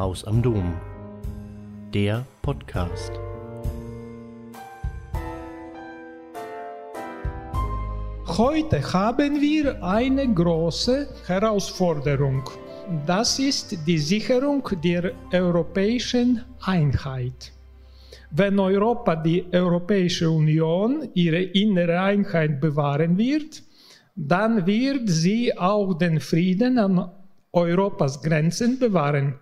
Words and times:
Haus 0.00 0.24
am 0.24 0.40
Dom. 0.40 0.72
Der 1.92 2.24
Podcast. 2.40 3.12
Heute 8.26 8.80
haben 8.94 9.42
wir 9.42 9.84
eine 9.84 10.26
große 10.32 11.06
Herausforderung. 11.26 12.48
Das 13.06 13.38
ist 13.38 13.76
die 13.86 13.98
Sicherung 13.98 14.66
der 14.82 15.12
europäischen 15.34 16.46
Einheit. 16.62 17.52
Wenn 18.30 18.58
Europa, 18.58 19.16
die 19.16 19.44
Europäische 19.52 20.30
Union, 20.30 21.10
ihre 21.12 21.42
innere 21.42 22.00
Einheit 22.00 22.58
bewahren 22.58 23.18
wird, 23.18 23.62
dann 24.16 24.64
wird 24.66 25.10
sie 25.10 25.58
auch 25.58 25.92
den 25.92 26.20
Frieden 26.20 26.78
an 26.78 27.10
Europas 27.52 28.22
Grenzen 28.22 28.78
bewahren 28.78 29.34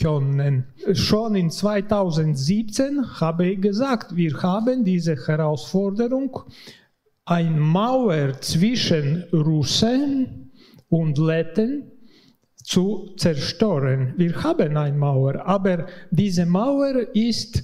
können. 0.00 0.66
Schon 0.92 1.34
in 1.34 1.50
2017 1.50 3.20
habe 3.20 3.46
ich 3.48 3.60
gesagt, 3.60 4.16
wir 4.16 4.42
haben 4.42 4.84
diese 4.84 5.16
Herausforderung, 5.26 6.40
eine 7.24 7.60
Mauer 7.60 8.40
zwischen 8.40 9.24
Russen 9.32 10.50
und 10.88 11.18
Letten 11.18 11.92
zu 12.56 13.14
zerstören. 13.16 14.14
Wir 14.16 14.42
haben 14.42 14.76
eine 14.76 14.96
Mauer, 14.96 15.46
aber 15.46 15.86
diese 16.10 16.46
Mauer 16.46 17.14
ist 17.14 17.62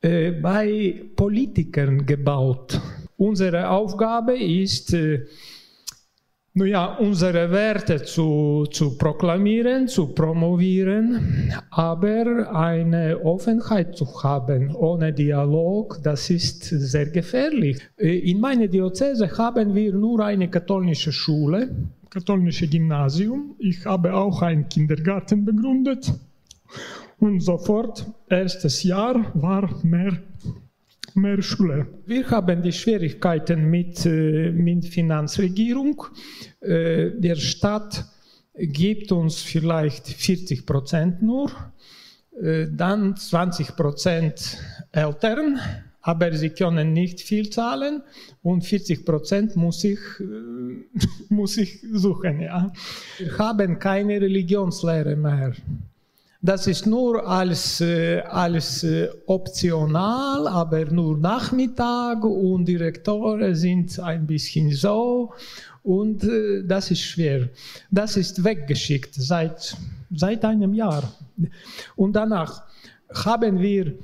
äh, 0.00 0.32
bei 0.32 1.10
Politikern 1.16 2.06
gebaut. 2.06 2.80
Unsere 3.16 3.68
Aufgabe 3.68 4.38
ist, 4.38 4.94
äh, 4.94 5.24
ja, 6.64 6.94
unsere 6.96 7.50
Werte 7.50 8.02
zu, 8.02 8.66
zu 8.70 8.96
proklamieren, 8.96 9.88
zu 9.88 10.08
promovieren, 10.08 11.52
aber 11.70 12.54
eine 12.54 13.20
Offenheit 13.24 13.96
zu 13.96 14.06
haben 14.22 14.74
ohne 14.74 15.12
Dialog, 15.12 16.00
das 16.02 16.30
ist 16.30 16.64
sehr 16.64 17.06
gefährlich. 17.06 17.78
Äh, 17.96 18.30
in 18.30 18.40
meiner 18.40 18.68
Diözese 18.68 19.30
haben 19.36 19.74
wir 19.74 19.92
nur 19.92 20.24
eine 20.24 20.48
katholische 20.48 21.12
Schule, 21.12 21.70
katholische 22.10 22.68
Gymnasium. 22.68 23.54
Ich 23.58 23.84
habe 23.84 24.14
auch 24.14 24.42
einen 24.42 24.68
Kindergarten 24.68 25.44
begründet 25.44 26.12
und 27.18 27.40
sofort, 27.40 28.06
erstes 28.28 28.82
Jahr 28.82 29.30
war 29.34 29.68
mehr, 29.82 30.18
mehr 31.20 31.42
Schule. 31.42 31.86
Wir 32.06 32.28
haben 32.30 32.62
die 32.62 32.72
Schwierigkeiten 32.72 33.68
mit, 33.70 34.06
äh, 34.06 34.50
mit 34.50 34.86
Finanzregierung. 34.86 36.04
Äh, 36.60 37.10
der 37.18 37.36
Staat 37.36 38.04
gibt 38.54 39.12
uns 39.12 39.42
vielleicht 39.42 40.08
40 40.08 40.66
Prozent 40.66 41.22
nur, 41.22 41.50
äh, 42.40 42.66
dann 42.70 43.16
20 43.16 43.76
Prozent 43.76 44.58
Eltern, 44.92 45.60
aber 46.00 46.32
sie 46.32 46.50
können 46.50 46.92
nicht 46.92 47.20
viel 47.20 47.50
zahlen 47.50 48.02
und 48.42 48.64
40 48.64 49.04
Prozent 49.04 49.56
muss 49.56 49.84
ich, 49.84 49.98
muss 51.28 51.56
ich 51.56 51.84
suchen. 51.92 52.40
Ja. 52.40 52.72
Wir 53.18 53.38
haben 53.38 53.78
keine 53.78 54.20
Religionslehre 54.20 55.16
mehr. 55.16 55.52
Das 56.40 56.68
ist 56.68 56.86
nur 56.86 57.26
als, 57.26 57.80
äh, 57.80 58.20
als 58.20 58.84
äh, 58.84 59.08
optional, 59.26 60.46
aber 60.46 60.84
nur 60.84 61.18
Nachmittag 61.18 62.22
und 62.22 62.66
die 62.66 62.76
Rektoren 62.76 63.56
sind 63.56 63.98
ein 63.98 64.24
bisschen 64.24 64.70
so 64.72 65.32
und 65.82 66.22
äh, 66.22 66.62
das 66.64 66.92
ist 66.92 67.00
schwer. 67.00 67.48
Das 67.90 68.16
ist 68.16 68.44
weggeschickt 68.44 69.14
seit, 69.14 69.76
seit 70.14 70.44
einem 70.44 70.74
Jahr. 70.74 71.12
Und 71.96 72.12
danach 72.12 72.62
haben 73.12 73.58
wir 73.58 73.94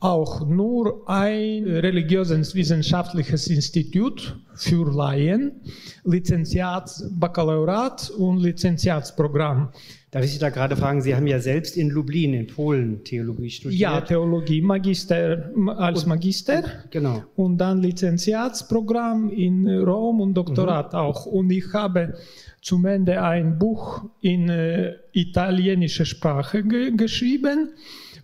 auch 0.00 0.46
nur 0.46 1.02
ein 1.10 1.64
religiöses 1.64 2.54
wissenschaftliches 2.54 3.48
Institut 3.48 4.34
für 4.54 4.90
Laien, 4.90 5.60
Lizenziats, 6.04 7.04
Baccalaureat 7.10 8.08
und 8.10 8.38
Lizenziatsprogramm. 8.38 9.68
Darf 10.12 10.24
ich 10.26 10.32
Sie 10.32 10.38
da 10.38 10.50
gerade 10.50 10.76
fragen, 10.76 11.00
Sie 11.00 11.16
haben 11.16 11.26
ja 11.26 11.40
selbst 11.40 11.74
in 11.74 11.88
Lublin 11.88 12.34
in 12.34 12.46
Polen 12.46 13.02
Theologie 13.02 13.48
studiert. 13.48 13.80
Ja, 13.80 13.98
Theologie, 14.02 14.60
Magister 14.60 15.50
als 15.78 16.04
Magister. 16.04 16.64
Genau. 16.90 17.24
Und 17.34 17.56
dann 17.56 17.80
Lizenziatsprogramm 17.80 19.30
in 19.30 19.66
Rom 19.66 20.20
und 20.20 20.34
Doktorat 20.34 20.92
mhm. 20.92 20.98
auch. 20.98 21.24
Und 21.24 21.48
ich 21.48 21.72
habe 21.72 22.18
zum 22.60 22.84
Ende 22.84 23.22
ein 23.22 23.58
Buch 23.58 24.04
in 24.20 24.50
äh, 24.50 24.96
italienischer 25.12 26.04
Sprache 26.04 26.62
ge 26.62 26.90
geschrieben 26.94 27.70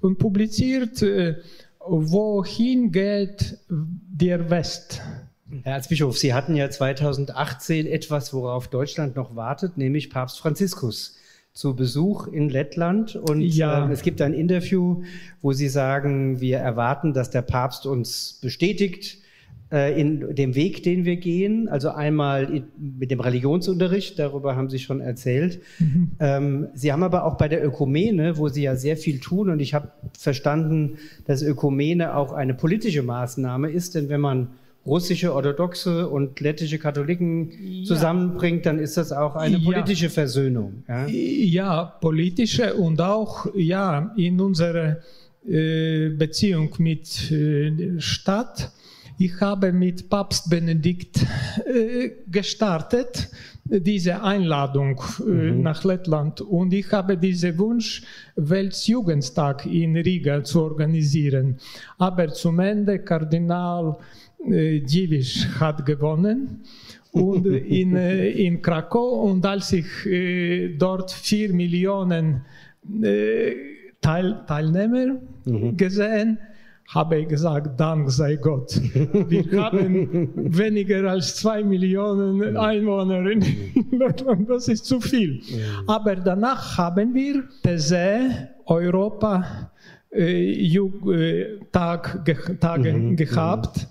und 0.02 0.18
publiziert, 0.18 1.00
äh, 1.00 1.36
wohin 1.80 2.92
geht 2.92 3.56
der 3.70 4.50
West. 4.50 5.00
Herr 5.62 5.76
Erzbischof, 5.76 6.18
Sie 6.18 6.34
hatten 6.34 6.54
ja 6.54 6.68
2018 6.68 7.86
etwas, 7.86 8.34
worauf 8.34 8.68
Deutschland 8.68 9.16
noch 9.16 9.36
wartet, 9.36 9.78
nämlich 9.78 10.10
Papst 10.10 10.38
Franziskus 10.38 11.17
zu 11.58 11.74
Besuch 11.74 12.28
in 12.28 12.50
Lettland 12.50 13.16
und 13.16 13.40
ja. 13.40 13.88
äh, 13.88 13.92
es 13.92 14.02
gibt 14.02 14.22
ein 14.22 14.32
Interview, 14.32 15.02
wo 15.42 15.52
Sie 15.52 15.68
sagen, 15.68 16.40
wir 16.40 16.58
erwarten, 16.58 17.14
dass 17.14 17.30
der 17.30 17.42
Papst 17.42 17.84
uns 17.84 18.38
bestätigt 18.40 19.18
äh, 19.72 20.00
in 20.00 20.36
dem 20.36 20.54
Weg, 20.54 20.84
den 20.84 21.04
wir 21.04 21.16
gehen. 21.16 21.68
Also 21.68 21.90
einmal 21.90 22.44
in, 22.54 22.68
mit 23.00 23.10
dem 23.10 23.18
Religionsunterricht, 23.18 24.20
darüber 24.20 24.54
haben 24.54 24.70
Sie 24.70 24.78
schon 24.78 25.00
erzählt. 25.00 25.60
Mhm. 25.80 26.12
Ähm, 26.20 26.68
Sie 26.74 26.92
haben 26.92 27.02
aber 27.02 27.24
auch 27.24 27.36
bei 27.36 27.48
der 27.48 27.66
Ökumene, 27.66 28.38
wo 28.38 28.46
Sie 28.46 28.62
ja 28.62 28.76
sehr 28.76 28.96
viel 28.96 29.18
tun 29.18 29.50
und 29.50 29.58
ich 29.58 29.74
habe 29.74 29.90
verstanden, 30.16 30.98
dass 31.24 31.42
Ökumene 31.42 32.14
auch 32.14 32.30
eine 32.30 32.54
politische 32.54 33.02
Maßnahme 33.02 33.68
ist, 33.68 33.96
denn 33.96 34.08
wenn 34.08 34.20
man 34.20 34.50
russische 34.88 35.32
Orthodoxe 35.34 36.08
und 36.08 36.40
lettische 36.40 36.78
Katholiken 36.78 37.50
ja. 37.50 37.84
zusammenbringt, 37.84 38.66
dann 38.66 38.78
ist 38.78 38.96
das 38.96 39.12
auch 39.12 39.36
eine 39.36 39.58
politische 39.60 40.06
ja. 40.06 40.10
Versöhnung. 40.10 40.82
Ja? 40.88 41.06
ja, 41.06 41.84
politische 41.84 42.74
und 42.74 43.00
auch 43.00 43.46
ja 43.54 44.12
in 44.16 44.40
unserer 44.40 44.98
äh, 45.46 46.10
Beziehung 46.10 46.74
mit 46.78 47.30
äh, 47.30 48.00
Stadt. 48.00 48.72
Ich 49.20 49.40
habe 49.40 49.72
mit 49.72 50.08
Papst 50.08 50.48
Benedikt 50.48 51.26
äh, 51.66 52.10
gestartet, 52.30 53.30
diese 53.64 54.22
Einladung 54.22 55.00
äh, 55.20 55.22
mhm. 55.24 55.62
nach 55.62 55.84
Lettland. 55.84 56.40
Und 56.40 56.72
ich 56.72 56.90
habe 56.92 57.16
diesen 57.16 57.58
Wunsch, 57.58 58.02
Weltjugendtag 58.36 59.66
in 59.66 59.96
Riga 59.96 60.42
zu 60.44 60.62
organisieren. 60.62 61.58
Aber 61.98 62.28
zum 62.32 62.60
Ende 62.60 62.98
Kardinal 63.00 63.96
Dziwisz 64.40 65.46
hat 65.58 65.84
gewonnen 65.84 66.62
und 67.12 67.46
in, 67.46 67.96
äh, 67.96 68.28
in 68.30 68.62
Krakau 68.62 69.22
und 69.22 69.44
als 69.44 69.72
ich 69.72 70.06
äh, 70.06 70.76
dort 70.76 71.10
vier 71.10 71.52
Millionen 71.52 72.42
Teil, 74.00 74.44
Teilnehmer 74.46 75.18
mhm. 75.44 75.76
gesehen, 75.76 76.38
habe 76.88 77.18
ich 77.18 77.28
gesagt, 77.28 77.78
Dank 77.78 78.10
sei 78.10 78.36
Gott. 78.36 78.80
Wir 79.28 79.44
haben 79.62 80.30
weniger 80.36 81.10
als 81.10 81.36
zwei 81.36 81.62
Millionen 81.62 82.56
Einwohner 82.56 83.30
in 83.30 83.44
Deutschland, 83.98 84.48
das 84.48 84.68
ist 84.68 84.86
zu 84.86 85.00
viel. 85.00 85.42
Aber 85.86 86.16
danach 86.16 86.78
haben 86.78 87.14
wir 87.14 87.44
These 87.62 88.48
Europa 88.64 89.70
äh, 90.10 91.58
Tag, 91.70 92.24
Tage 92.60 92.92
mhm. 92.94 93.16
gehabt 93.16 93.86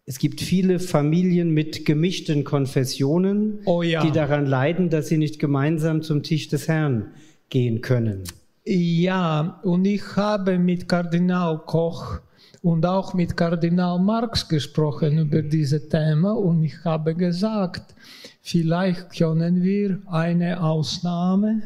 es 0.07 0.21
gibt 0.21 0.41
viele 0.41 0.79
Familien 0.79 1.51
mit 1.51 1.85
gemischten 1.85 2.45
Konfessionen, 2.45 3.59
oh 3.65 3.83
ja. 3.83 4.05
die 4.05 4.13
daran 4.13 4.47
leiden, 4.47 4.89
dass 4.89 5.09
sie 5.09 5.19
nicht 5.19 5.41
gemeinsam 5.41 6.03
zum 6.03 6.23
Tisch 6.23 6.47
des 6.49 6.69
Herrn 6.69 7.09
gehen 7.49 7.81
können. 7.81 8.23
Ja, 8.65 9.59
und 9.65 9.85
ich 9.85 10.15
habe 10.15 10.57
mit 10.59 10.89
Kardinal 10.89 11.59
Koch 11.67 12.21
und 12.63 12.87
auch 12.87 13.13
mit 13.15 13.37
Kardinal 13.37 13.99
Marx 13.99 14.49
gesprochen 14.49 15.19
über 15.19 15.43
diese 15.43 15.89
Thema 15.89 16.33
und 16.33 16.63
ich 16.63 16.85
habe 16.85 17.15
gesagt, 17.15 17.95
vielleicht 18.41 19.17
können 19.19 19.63
wir 19.63 19.99
eine 20.07 20.63
Ausnahme 20.63 21.63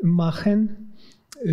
machen 0.00 0.86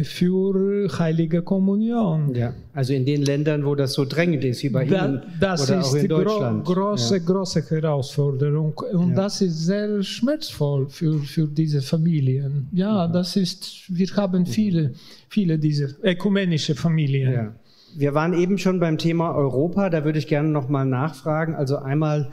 für 0.04 0.88
heilige 0.98 1.42
Kommunion. 1.42 2.34
Ja, 2.34 2.54
also 2.74 2.94
in 2.94 3.06
den 3.06 3.24
Ländern, 3.24 3.66
wo 3.66 3.76
das 3.76 3.94
so 3.94 4.06
drängend 4.06 4.44
ist, 4.46 4.64
wie 4.64 4.70
bei 4.70 4.86
da, 4.86 5.06
Ihnen 5.06 5.22
das 5.40 5.70
oder 5.70 5.82
auch 5.82 5.96
in 5.96 6.08
Deutschland. 6.08 6.66
Gro 6.66 6.74
große, 6.74 7.18
ja. 7.18 7.24
große 7.24 7.70
Herausforderung 7.70 8.74
und 8.94 9.10
ja. 9.10 9.16
das 9.16 9.42
ist 9.42 9.66
sehr 9.66 10.02
schmerzvoll 10.02 10.88
für, 10.90 11.20
für 11.20 11.48
diese 11.48 11.82
Familien. 11.82 12.70
Ja, 12.72 13.08
mhm. 13.08 13.14
das 13.14 13.36
ist, 13.36 13.84
wir 13.90 14.08
haben 14.16 14.46
viele, 14.46 14.94
viele 15.28 15.58
diese 15.58 15.96
ökumenische 16.02 16.76
Familien. 16.76 17.34
Ja. 17.34 17.56
Wir 17.96 18.14
waren 18.14 18.34
eben 18.34 18.58
schon 18.58 18.80
beim 18.80 18.98
Thema 18.98 19.36
Europa, 19.36 19.90
da 19.90 20.04
würde 20.04 20.20
ich 20.20 20.28
gerne 20.28 20.50
nochmal 20.50 20.86
nachfragen. 20.86 21.56
Also 21.56 21.78
einmal, 21.78 22.32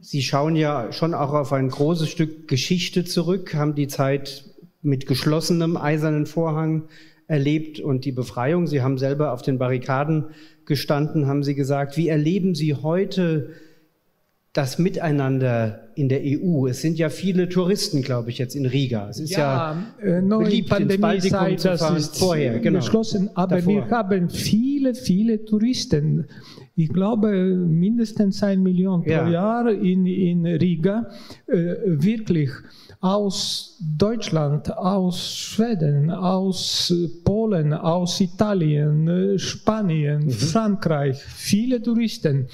Sie 0.00 0.22
schauen 0.22 0.56
ja 0.56 0.92
schon 0.92 1.14
auch 1.14 1.32
auf 1.32 1.52
ein 1.52 1.68
großes 1.68 2.08
Stück 2.08 2.48
Geschichte 2.48 3.04
zurück, 3.04 3.54
haben 3.54 3.74
die 3.74 3.86
Zeit 3.86 4.44
mit 4.82 5.06
geschlossenem 5.06 5.76
eisernen 5.76 6.26
Vorhang 6.26 6.88
erlebt 7.28 7.78
und 7.80 8.04
die 8.04 8.12
Befreiung. 8.12 8.66
Sie 8.66 8.82
haben 8.82 8.98
selber 8.98 9.32
auf 9.32 9.42
den 9.42 9.58
Barrikaden 9.58 10.26
gestanden, 10.66 11.26
haben 11.26 11.44
Sie 11.44 11.54
gesagt. 11.54 11.96
Wie 11.96 12.08
erleben 12.08 12.54
Sie 12.54 12.74
heute 12.74 13.50
das 14.52 14.78
Miteinander 14.78 15.88
in 15.94 16.08
der 16.08 16.20
EU? 16.22 16.66
Es 16.66 16.82
sind 16.82 16.98
ja 16.98 17.08
viele 17.08 17.48
Touristen, 17.48 18.02
glaube 18.02 18.30
ich, 18.30 18.38
jetzt 18.38 18.54
in 18.54 18.66
Riga. 18.66 19.08
Es 19.08 19.18
ist 19.18 19.30
ja, 19.30 19.76
ja 20.02 20.18
äh, 20.18 20.20
beliebt, 20.20 20.68
Pandemie 20.68 20.94
ins 20.94 21.30
Baltikum 21.30 21.58
zu 21.58 21.78
fahren. 21.78 21.96
Ist 21.96 22.18
vorher, 22.18 22.58
genau. 22.58 22.80
geschlossen, 22.80 23.30
aber 23.34 23.56
Davor. 23.56 23.74
wir 23.74 23.90
haben 23.90 24.28
viele, 24.28 24.94
viele 24.94 25.44
Touristen. 25.44 26.26
Ich 26.74 26.90
glaube, 26.90 27.32
mindestens 27.32 28.42
ein 28.42 28.62
Million 28.62 29.02
pro 29.02 29.10
ja. 29.10 29.28
Jahr 29.28 29.70
in, 29.70 30.06
in 30.06 30.46
Riga. 30.46 31.10
Äh, 31.46 31.76
wirklich 31.84 32.50
aus 33.02 33.76
Deutschland, 33.80 34.76
aus 34.78 35.36
Schweden, 35.36 36.10
aus 36.10 36.90
Polen, 37.24 37.74
aus 37.74 38.20
Italien, 38.20 39.08
äh, 39.08 39.36
Spanien, 39.40 40.26
mhm. 40.26 40.30
Frankreich, 40.30 41.20
viele 41.20 41.82
Touristen. 41.82 42.46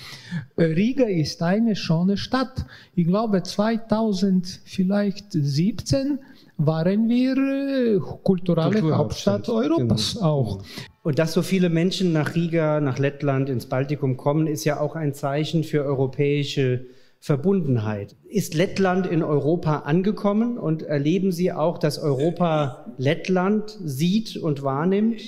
Äh, 0.57 0.65
Riga 0.65 1.05
ist 1.05 1.43
eine 1.43 1.77
schöne 1.77 2.17
Stadt. 2.17 2.65
Ich 2.95 3.07
glaube 3.07 3.43
2017 3.43 6.19
waren 6.57 7.09
wir 7.11 7.37
äh, 7.37 7.99
kulturelle 8.23 8.97
Hauptstadt 8.97 9.51
Europas 9.51 10.15
genau. 10.15 10.27
auch. 10.27 10.63
Und 11.03 11.19
dass 11.19 11.35
so 11.35 11.43
viele 11.43 11.69
Menschen 11.69 12.15
nach 12.15 12.35
Riga, 12.35 12.81
nach 12.81 12.99
Lettland, 12.99 13.51
ins 13.51 13.67
Baltikum 13.67 14.17
kommen, 14.17 14.47
ist 14.47 14.65
ja 14.65 14.81
auch 14.81 14.97
ein 14.97 15.13
Zeichen 15.13 15.63
für 15.63 15.85
europäische 15.85 16.87
Verbundenheit. 17.21 18.17
Ist 18.29 18.55
Lettland 18.55 19.07
in 19.07 19.23
Europa 19.23 19.81
angekommen 19.81 20.57
und 20.59 20.83
erleben 20.83 21.33
Sie 21.33 21.53
auch, 21.53 21.79
dass 21.79 21.99
Europa 21.99 22.95
Lettland 22.97 23.77
sieht 23.85 24.37
und 24.37 24.63
wahrnimmt? 24.63 25.21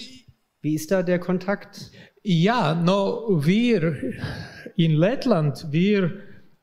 Wie 0.62 0.74
ist 0.74 0.90
da 0.90 1.02
der 1.02 1.18
Kontakt? 1.18 1.90
Ja, 2.22 2.74
no, 2.74 3.40
wir 3.44 3.96
in 4.76 4.92
Lettland, 4.92 5.66
wir 5.70 6.12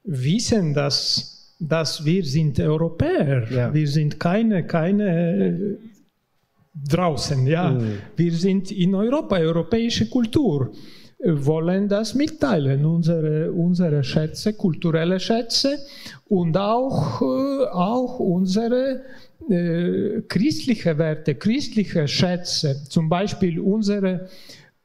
wissen, 0.04 0.74
dass, 0.74 1.56
dass 1.60 2.06
wir 2.06 2.24
sind 2.24 2.60
Europäer. 2.60 3.52
Ja. 3.52 3.74
Wir 3.74 3.88
sind 3.88 4.20
keine, 4.20 4.66
keine 4.66 5.78
draußen, 6.90 7.46
ja. 7.48 7.72
Mhm. 7.72 7.98
Wir 8.16 8.32
sind 8.32 8.72
in 8.72 8.96
Europa, 8.96 9.38
europäische 9.38 10.10
Kultur 10.10 10.72
wollen 11.20 11.88
das 11.88 12.14
mitteilen, 12.14 12.86
unsere, 12.86 13.52
unsere 13.52 14.04
Schätze, 14.04 14.54
kulturelle 14.54 15.20
Schätze 15.20 15.80
und 16.28 16.56
auch, 16.58 17.22
äh, 17.22 17.66
auch 17.66 18.20
unsere 18.20 19.02
äh, 19.50 20.22
christliche 20.28 20.96
Werte, 20.98 21.36
christliche 21.36 22.08
Schätze, 22.08 22.84
zum 22.88 23.10
Beispiel 23.10 23.60
unsere 23.60 24.30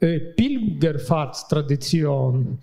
äh, 0.00 0.18
Pilgerfahrtstradition. 0.18 2.58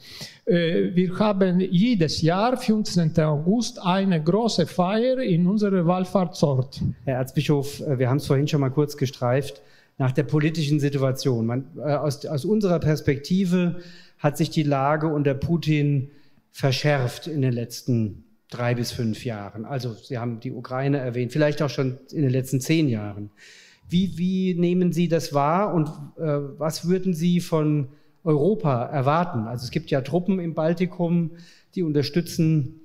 Äh, 0.46 0.96
wir 0.96 1.20
haben 1.20 1.60
jedes 1.60 2.24
Jahr, 2.24 2.58
15. 2.58 3.20
August, 3.20 3.80
eine 3.84 4.24
große 4.24 4.66
Feier 4.66 5.20
in 5.20 5.46
unserem 5.46 5.86
Wallfahrtsort. 5.86 6.82
Herr 7.06 7.18
Erzbischof, 7.18 7.82
äh, 7.82 8.00
wir 8.00 8.10
haben 8.10 8.18
es 8.18 8.26
vorhin 8.26 8.48
schon 8.48 8.62
mal 8.62 8.72
kurz 8.72 8.98
gestreift 8.98 9.62
nach 10.00 10.14
der 10.14 10.24
politischen 10.24 10.80
Situation. 10.80 11.46
Man, 11.46 11.68
äh, 11.78 11.94
aus, 11.94 12.26
aus 12.26 12.46
unserer 12.46 12.80
Perspektive 12.80 13.82
hat 14.18 14.38
sich 14.38 14.50
die 14.50 14.64
Lage 14.64 15.08
unter 15.08 15.36
Putin 15.36 16.10
verschärft 16.52 17.28
in 17.28 17.42
den 17.42 17.54
letzten 17.54 18.24
drei 18.50 18.74
bis 18.74 18.92
fünf 18.92 19.24
Jahren. 19.24 19.66
Also 19.66 19.94
Sie 19.94 20.18
haben 20.18 20.40
die 20.40 20.52
Ukraine 20.52 20.98
erwähnt, 20.98 21.32
vielleicht 21.32 21.62
auch 21.62 21.70
schon 21.70 22.00
in 22.12 22.24
den 22.24 22.32
letzten 22.32 22.60
zehn 22.60 22.88
Jahren. 22.88 23.30
Wie, 23.88 24.18
wie 24.18 24.56
nehmen 24.56 24.92
Sie 24.94 25.08
das 25.08 25.34
wahr 25.34 25.74
und 25.74 25.88
äh, 26.18 26.58
was 26.58 26.88
würden 26.88 27.14
Sie 27.14 27.42
von 27.42 27.90
Europa 28.24 28.86
erwarten? 28.86 29.48
Also 29.48 29.66
es 29.66 29.72
gibt 29.72 29.92
ja 29.92 30.02
Truppen 30.02 30.40
im 30.40 30.54
Baltikum, 30.54 31.32
die 31.76 31.84
unterstützen. 31.84 32.82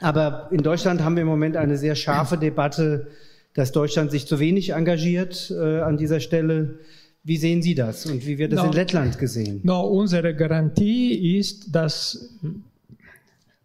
Aber 0.00 0.48
in 0.50 0.62
Deutschland 0.62 1.02
haben 1.02 1.16
wir 1.16 1.22
im 1.22 1.28
Moment 1.28 1.56
eine 1.56 1.78
sehr 1.78 1.94
scharfe 1.94 2.36
Debatte 2.36 3.08
dass 3.54 3.72
Deutschland 3.72 4.10
sich 4.10 4.26
zu 4.26 4.38
wenig 4.38 4.70
engagiert 4.70 5.50
äh, 5.50 5.80
an 5.80 5.96
dieser 5.96 6.20
Stelle. 6.20 6.78
Wie 7.24 7.36
sehen 7.36 7.62
Sie 7.62 7.74
das 7.74 8.06
und 8.06 8.26
wie 8.26 8.38
wird 8.38 8.52
das 8.52 8.60
no, 8.60 8.66
in 8.66 8.72
Lettland 8.72 9.18
gesehen? 9.18 9.60
No, 9.62 9.82
unsere 9.82 10.34
Garantie 10.34 11.38
ist, 11.38 11.74
dass 11.74 12.30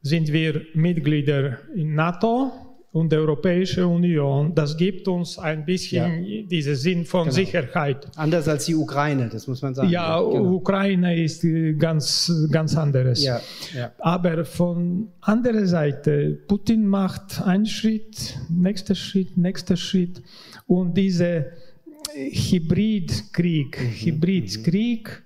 sind 0.04 0.32
wir 0.32 0.62
Mitglieder 0.74 1.58
in 1.76 1.96
NATO 1.96 2.52
und 2.92 3.12
der 3.12 3.20
Europäischen 3.20 3.84
Union. 3.84 4.56
Das 4.56 4.76
gibt 4.78 5.08
uns 5.08 5.38
ein 5.38 5.66
bisschen 5.66 6.24
ja. 6.24 6.42
diesen 6.44 6.76
Sinn 6.76 7.06
von 7.06 7.24
genau. 7.24 7.36
Sicherheit. 7.36 8.08
Anders 8.16 8.48
als 8.48 8.66
die 8.66 8.76
Ukraine, 8.76 9.30
das 9.30 9.48
muss 9.48 9.62
man 9.62 9.76
sagen. 9.76 9.90
Ja, 9.90 10.20
genau. 10.20 10.54
Ukraine 10.54 11.22
ist 11.22 11.46
ganz, 11.78 12.32
ganz 12.50 12.76
anderes. 12.76 13.24
Ja. 13.24 13.42
Ja. 13.76 13.92
Aber 14.00 14.46
von 14.46 15.10
anderer 15.22 15.66
Seite, 15.66 16.40
Putin 16.48 16.88
macht 16.88 17.42
einen 17.42 17.66
Schritt, 17.66 18.38
nächster 18.50 18.96
Schritt, 18.96 19.38
nächster 19.38 19.76
Schritt 19.76 20.22
und 20.66 20.98
dieser 20.98 21.46
Hybridkrieg, 22.16 23.80
mhm. 23.80 24.06
Hybridkrieg, 24.06 25.24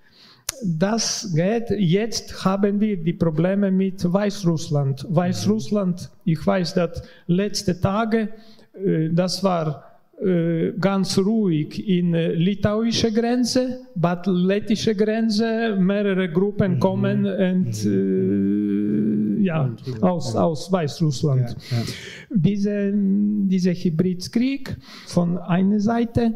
das 0.64 1.34
geht. 1.36 1.70
Jetzt 1.72 2.46
haben 2.46 2.80
wir 2.80 2.98
die 2.98 3.14
Probleme 3.14 3.72
mit 3.72 4.02
Weißrussland. 4.04 5.06
Weißrussland, 5.10 6.10
ich 6.26 6.46
weiß, 6.46 6.76
dass 6.76 7.04
letzte 7.28 7.80
Tage, 7.80 8.30
äh, 8.74 9.10
das 9.12 9.44
war 9.44 9.92
äh, 10.22 10.74
ganz 10.80 11.18
ruhig 11.18 11.88
in 11.88 12.14
litauische 12.14 13.12
Grenze, 13.12 13.80
but 13.96 14.28
lettische 14.28 14.94
Grenze, 14.94 15.76
mehrere 15.80 16.30
Gruppen 16.30 16.76
mhm. 16.76 16.80
kommen 16.80 17.26
und, 17.26 17.86
mhm. 17.86 19.40
äh, 19.40 19.46
ja, 19.46 19.76
aus, 20.02 20.36
aus 20.36 20.72
Weißrussland. 20.72 21.56
Ja, 21.72 21.78
ja. 21.78 21.84
Diese, 22.30 22.94
dieser 22.94 23.74
Hybridkrieg 23.74 24.78
von 25.08 25.40
einer 25.40 25.80
Seite 25.80 26.36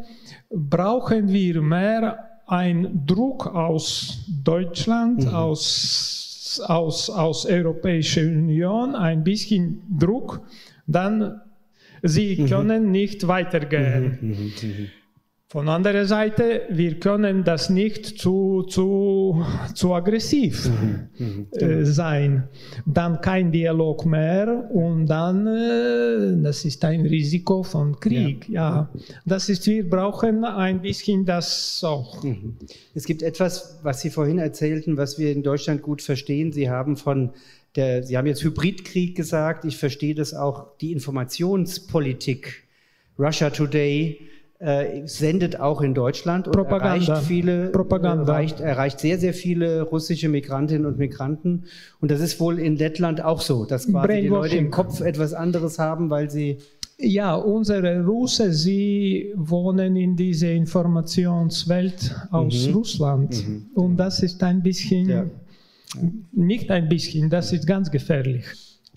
brauchen 0.50 1.28
wir 1.28 1.62
mehr 1.62 2.25
ein 2.46 3.04
Druck 3.06 3.46
aus 3.46 4.24
Deutschland, 4.44 5.24
mhm. 5.24 5.34
aus, 5.34 6.62
aus, 6.66 7.10
aus 7.10 7.46
Europäischer 7.46 8.22
Union, 8.22 8.94
ein 8.94 9.24
bisschen 9.24 9.82
Druck, 9.98 10.40
dann 10.86 11.40
sie 12.02 12.36
mhm. 12.40 12.46
können 12.46 12.90
nicht 12.90 13.26
weitergehen. 13.26 14.18
Mhm. 14.20 14.90
Von 15.48 15.68
anderer 15.68 16.06
Seite, 16.06 16.62
wir 16.70 16.98
können 16.98 17.44
das 17.44 17.70
nicht 17.70 18.18
zu, 18.18 18.64
zu, 18.64 19.46
zu 19.74 19.94
aggressiv 19.94 20.68
mhm, 20.68 21.08
mhm, 21.18 21.46
äh, 21.52 21.58
genau. 21.58 21.84
sein. 21.84 22.48
Dann 22.84 23.20
kein 23.20 23.52
Dialog 23.52 24.06
mehr 24.06 24.68
und 24.72 25.06
dann, 25.06 25.46
äh, 25.46 26.42
das 26.42 26.64
ist 26.64 26.84
ein 26.84 27.06
Risiko 27.06 27.62
von 27.62 28.00
Krieg. 28.00 28.48
Ja. 28.48 28.90
ja. 28.92 29.00
das 29.24 29.48
ist, 29.48 29.68
wir 29.68 29.88
brauchen 29.88 30.44
ein 30.44 30.82
bisschen 30.82 31.24
das 31.24 31.80
auch. 31.84 32.24
Mhm. 32.24 32.56
Es 32.96 33.04
gibt 33.04 33.22
etwas, 33.22 33.78
was 33.84 34.00
Sie 34.00 34.10
vorhin 34.10 34.38
erzählten, 34.38 34.96
was 34.96 35.16
wir 35.16 35.30
in 35.30 35.44
Deutschland 35.44 35.80
gut 35.80 36.02
verstehen. 36.02 36.50
Sie 36.50 36.68
haben 36.68 36.96
von 36.96 37.30
der, 37.76 38.02
Sie 38.02 38.18
haben 38.18 38.26
jetzt 38.26 38.42
Hybridkrieg 38.42 39.14
gesagt. 39.14 39.64
Ich 39.64 39.76
verstehe 39.76 40.16
das 40.16 40.34
auch, 40.34 40.76
die 40.80 40.90
Informationspolitik. 40.90 42.64
Russia 43.16 43.50
Today 43.50 44.18
äh, 44.58 45.06
sendet 45.06 45.60
auch 45.60 45.82
in 45.82 45.92
Deutschland 45.92 46.46
und 46.46 46.54
Propaganda. 46.54 47.12
erreicht 47.12 47.26
viele, 47.26 47.68
Propaganda. 47.68 48.32
Erreicht, 48.32 48.60
erreicht 48.60 49.00
sehr, 49.00 49.18
sehr 49.18 49.34
viele 49.34 49.82
russische 49.82 50.28
Migrantinnen 50.28 50.86
und 50.86 50.98
Migranten. 50.98 51.64
Und 52.00 52.10
das 52.10 52.20
ist 52.20 52.40
wohl 52.40 52.58
in 52.58 52.76
Lettland 52.76 53.22
auch 53.22 53.42
so, 53.42 53.66
dass 53.66 53.86
quasi 53.86 54.22
die 54.22 54.28
Leute 54.28 54.56
im 54.56 54.70
Kopf 54.70 55.00
etwas 55.00 55.34
anderes 55.34 55.78
haben, 55.78 56.08
weil 56.08 56.30
sie 56.30 56.58
ja, 56.98 57.34
unsere 57.34 58.04
Russen, 58.04 58.52
sie 58.52 59.32
wohnen 59.36 59.96
in 59.96 60.16
dieser 60.16 60.52
Informationswelt 60.52 62.14
aus 62.30 62.68
mhm. 62.68 62.74
Russland. 62.74 63.46
Mhm. 63.46 63.66
Und 63.74 63.96
das 63.98 64.22
ist 64.22 64.42
ein 64.42 64.62
bisschen, 64.62 65.08
ja. 65.08 65.24
nicht 66.32 66.70
ein 66.70 66.88
bisschen, 66.88 67.28
das 67.28 67.52
ist 67.52 67.66
ganz 67.66 67.90
gefährlich. 67.90 68.44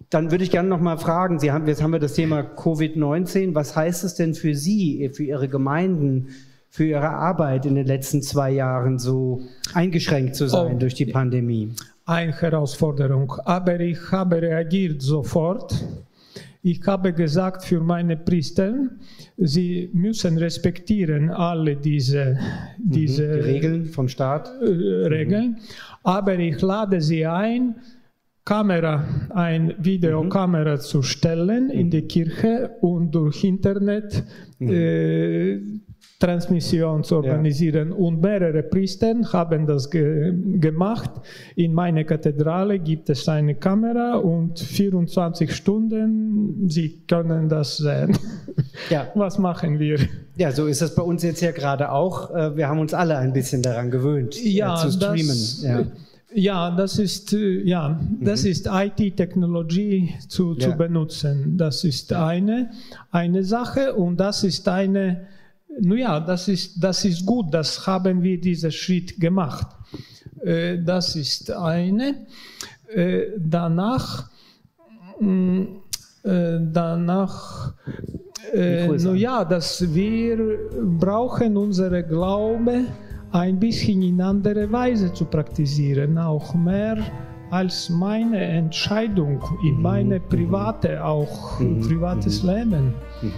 Dann 0.09 0.31
würde 0.31 0.43
ich 0.43 0.51
gerne 0.51 0.67
noch 0.67 0.79
mal 0.79 0.97
fragen, 0.97 1.39
Sie 1.39 1.51
haben, 1.51 1.67
jetzt 1.67 1.83
haben 1.83 1.91
wir 1.91 1.99
das 1.99 2.13
Thema 2.13 2.41
Covid-19. 2.41 3.53
Was 3.53 3.75
heißt 3.75 4.03
es 4.03 4.15
denn 4.15 4.33
für 4.33 4.55
Sie, 4.55 5.09
für 5.13 5.23
Ihre 5.23 5.47
Gemeinden, 5.47 6.29
für 6.69 6.85
Ihre 6.85 7.09
Arbeit 7.09 7.65
in 7.65 7.75
den 7.75 7.85
letzten 7.85 8.23
zwei 8.23 8.51
Jahren 8.51 8.97
so 8.97 9.41
eingeschränkt 9.73 10.35
zu 10.35 10.47
sein 10.47 10.75
oh, 10.75 10.79
durch 10.79 10.95
die 10.95 11.05
Pandemie? 11.05 11.73
Eine 12.05 12.31
Herausforderung. 12.31 13.33
Aber 13.45 13.79
ich 13.79 13.99
habe 14.11 14.41
reagiert 14.41 15.01
sofort. 15.01 15.75
Ich 16.63 16.85
habe 16.87 17.13
gesagt 17.13 17.63
für 17.63 17.79
meine 17.79 18.17
Priester, 18.17 18.73
sie 19.37 19.89
müssen 19.93 20.37
respektieren 20.37 21.29
alle 21.29 21.75
diese, 21.75 22.37
mhm. 22.79 22.91
diese 22.91 23.27
die 23.27 23.39
Regeln 23.39 23.85
vom 23.85 24.09
Staat. 24.09 24.51
Äh, 24.59 25.07
Regeln. 25.07 25.51
Mhm. 25.51 25.57
Aber 26.03 26.37
ich 26.37 26.59
lade 26.59 26.99
sie 26.99 27.25
ein, 27.25 27.75
Kamera, 28.49 29.03
eine 29.29 29.75
Videokamera 29.77 30.77
mhm. 30.77 30.79
zu 30.79 31.03
stellen 31.03 31.69
in 31.69 31.91
die 31.91 32.01
Kirche 32.01 32.71
und 32.81 33.11
durch 33.13 33.43
Internet 33.43 34.23
mhm. 34.57 34.69
äh, 34.71 35.59
Transmission 36.17 37.03
zu 37.03 37.17
organisieren. 37.17 37.89
Ja. 37.89 37.95
Und 37.95 38.21
mehrere 38.21 38.63
Priester 38.63 39.13
haben 39.31 39.67
das 39.67 39.91
ge 39.91 40.33
gemacht. 40.59 41.11
In 41.55 41.75
meiner 41.75 42.03
Kathedrale 42.05 42.79
gibt 42.79 43.11
es 43.11 43.29
eine 43.29 43.53
Kamera 43.53 44.15
und 44.15 44.57
24 44.57 45.55
Stunden, 45.55 46.67
Sie 46.69 47.03
können 47.07 47.49
das 47.49 47.77
sehen. 47.77 48.17
Ja. 48.89 49.07
Was 49.13 49.37
machen 49.37 49.77
wir? 49.79 49.99
Ja, 50.37 50.51
so 50.51 50.65
ist 50.67 50.81
das 50.81 50.95
bei 50.95 51.01
uns 51.01 51.21
jetzt 51.21 51.41
ja 51.41 51.51
gerade 51.51 51.91
auch. 51.91 52.33
Äh, 52.33 52.55
wir 52.55 52.67
haben 52.67 52.79
uns 52.79 52.93
alle 52.93 53.17
ein 53.17 53.33
bisschen 53.33 53.61
daran 53.61 53.91
gewöhnt, 53.91 54.37
äh, 54.37 54.49
ja, 54.49 54.75
zu 54.75 54.91
streamen. 54.91 55.27
Das, 55.27 55.63
ja. 55.63 55.85
Ja, 56.33 56.69
das 56.71 56.99
ist, 56.99 57.33
äh, 57.33 57.63
ja, 57.63 57.89
mhm. 57.89 58.23
das 58.23 58.45
ist 58.45 58.67
IT-Technologie 58.71 60.13
zu, 60.27 60.55
zu 60.55 60.69
ja. 60.69 60.75
benutzen. 60.75 61.57
Das 61.57 61.83
ist 61.83 62.13
eine, 62.13 62.71
eine 63.11 63.43
Sache 63.43 63.95
und 63.95 64.17
das 64.17 64.43
ist 64.43 64.67
eine 64.67 65.27
nun 65.81 65.97
ja, 65.97 66.19
das 66.19 66.47
ist, 66.47 66.83
das 66.83 67.05
ist 67.05 67.25
gut, 67.25 67.53
das 67.53 67.85
haben 67.85 68.21
wir 68.21 68.39
diesen 68.39 68.71
Schritt 68.71 69.19
gemacht. 69.19 69.67
Äh, 70.43 70.79
das 70.83 71.15
ist 71.15 71.51
eine. 71.51 72.25
Äh, 72.93 73.27
danach, 73.37 74.29
mm, 75.19 75.63
danach, 76.23 77.73
nun 78.53 79.15
ja, 79.15 79.45
dass 79.45 79.93
wir 79.93 80.57
brauchen 80.99 81.55
unsere 81.55 82.03
Glaube 82.03 82.85
ein 83.31 83.59
bisschen 83.59 84.01
in 84.01 84.21
andere 84.21 84.71
Weise 84.71 85.13
zu 85.13 85.25
praktizieren, 85.25 86.17
auch 86.17 86.53
mehr 86.53 86.97
als 87.51 87.89
meine 87.89 88.39
Entscheidung 88.39 89.41
in 89.63 89.77
mhm. 89.77 89.81
meine 89.81 90.19
private, 90.19 91.03
auch 91.03 91.59
mhm. 91.59 91.81
privates 91.81 92.43
mhm. 92.43 92.49
Leben. 92.49 92.93
Mhm. 93.21 93.33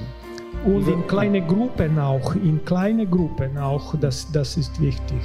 Und 0.73 0.87
in 0.87 1.07
kleine 1.07 1.41
Gruppen 1.41 1.97
auch, 1.97 2.35
in 2.35 2.63
kleine 2.65 3.07
Gruppen 3.07 3.57
auch, 3.57 3.95
das, 3.99 4.31
das 4.31 4.57
ist 4.57 4.79
wichtig. 4.79 5.21